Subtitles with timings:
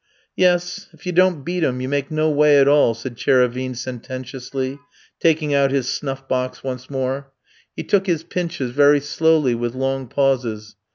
[0.35, 4.79] "Yes, if you don't beat 'em you make no way at all," said Tchérévine sententiously,
[5.19, 7.31] taking out his snuff box once more.
[7.75, 10.75] He took his pinches very slowly, with long pauses.